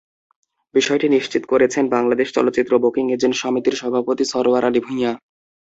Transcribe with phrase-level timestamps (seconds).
[0.75, 5.11] বিষয়টি নিশ্চিত করেছেন বাংলাদেশ চলচ্চিত্র বুকিং এজেন্ট সমিতির সভাপতি সারোয়ার আলী ভূঁইয়া।